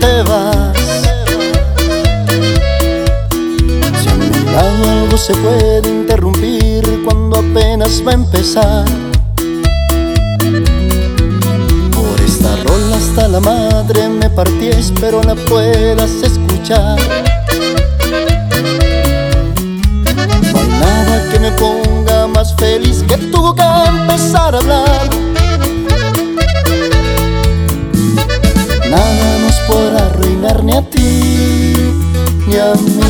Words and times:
te 0.00 0.22
vas. 0.22 0.76
Si 4.00 4.08
a 4.08 4.14
mi 4.14 4.28
lado 4.52 4.90
algo 4.90 5.16
se 5.16 5.34
puede 5.34 5.88
interrumpir 5.88 7.02
cuando 7.04 7.38
apenas 7.38 8.02
va 8.06 8.12
a 8.12 8.14
empezar. 8.14 8.84
Por 11.94 12.20
esta 12.24 12.56
rola 12.64 12.96
hasta 12.96 13.28
la 13.28 13.40
madre 13.40 14.08
me 14.08 14.30
partí, 14.30 14.68
espero 14.68 15.22
la 15.22 15.34
puedas 15.34 16.10
escuchar. 16.22 16.98
No 20.52 20.58
hay 20.60 20.68
nada 20.80 21.28
que 21.30 21.38
me 21.38 21.50
ponga 21.52 22.26
más 22.28 22.54
feliz 22.56 23.04
que 23.08 23.16
tú 23.16 23.54
que 23.54 23.62
empezar 23.62 24.54
a 24.54 24.58
hablar. 24.58 25.27
Ni 30.62 30.72
a 30.72 30.82
ti 30.82 31.74
ni 32.46 32.56
a 32.56 32.74
mí. 32.74 33.00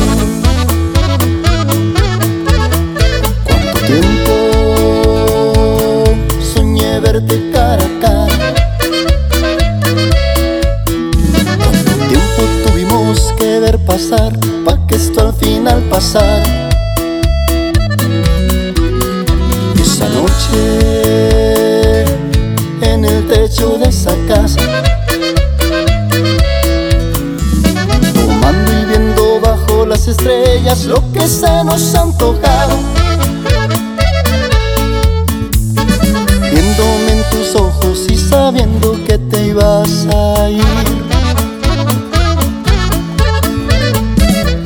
Cuánto 3.43 3.79
tiempo 3.87 4.33
soñé 6.53 6.99
verte 6.99 7.49
cara 7.51 7.83
a 7.83 7.99
cara. 8.01 8.27
Cuánto 11.63 11.93
tiempo 12.09 12.41
tuvimos 12.65 13.33
que 13.37 13.59
ver 13.59 13.77
pasar 13.85 14.33
pa' 14.65 14.77
que 14.87 14.95
esto 14.95 15.27
al 15.27 15.33
final 15.33 15.81
pasara. 15.89 16.69
Esa 19.81 20.07
noche 20.09 21.38
estrellas 30.09 30.85
lo 30.85 31.01
que 31.11 31.27
se 31.27 31.63
nos 31.63 31.93
antojaba 31.93 32.73
Viéndome 36.51 37.11
en 37.11 37.29
tus 37.29 37.55
ojos 37.55 38.07
y 38.09 38.17
sabiendo 38.17 38.97
que 39.05 39.17
te 39.17 39.47
ibas 39.47 40.07
a 40.13 40.49
ir. 40.49 40.63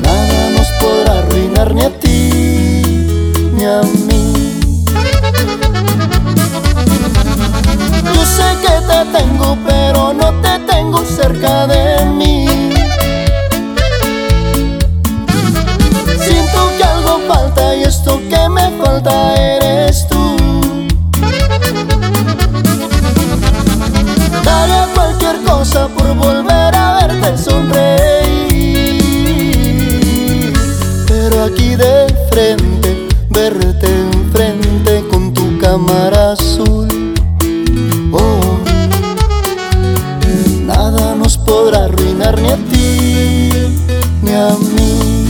Nada 0.02 0.50
nos 0.56 0.68
podrá 0.80 1.18
arruinar 1.18 1.74
ni 1.74 1.82
a 1.82 1.90
ti 2.00 2.30
ni 3.52 3.64
a 3.64 3.82
mí. 4.08 4.56
Yo 8.14 8.24
sé 8.36 8.48
que 8.62 8.74
te 8.90 9.18
tengo, 9.18 9.58
pero 9.66 10.14
no 10.14 10.32
te 10.40 10.58
tengo 10.72 11.04
cerca 11.04 11.66
de 11.66 11.73
cámara 35.74 36.30
azul. 36.30 36.86
Oh, 38.12 38.58
nada 40.64 41.16
nos 41.16 41.36
podrá 41.36 41.86
arruinar 41.86 42.40
ni 42.40 42.48
a 42.48 42.56
ti 42.70 43.50
ni 44.22 44.32
a 44.32 44.50
mí. 44.50 45.24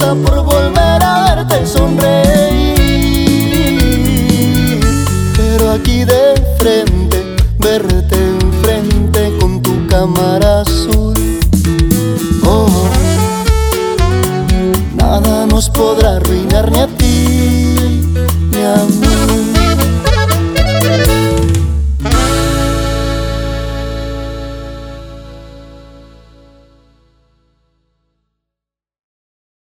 por 0.00 0.42
volver 0.44 1.02
a 1.02 1.34
verte 1.34 1.66
sonreír. 1.66 2.80
Pero 5.36 5.72
aquí 5.72 6.04
de 6.04 6.34
frente, 6.58 7.36
verte 7.58 8.16
enfrente 8.16 9.36
con 9.38 9.60
tu 9.62 9.86
cámara 9.88 10.62
azul. 10.62 11.14
Oh, 12.44 12.68
nada 14.94 15.46
nos 15.46 15.68
podrá 15.68 16.16
arruinar 16.16 16.70
ni 16.72 16.80
a 16.80 16.86
ti, 16.86 17.74
ni 18.50 18.62
a 18.62 18.84
mí. 18.86 19.09